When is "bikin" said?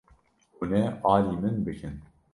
1.65-1.95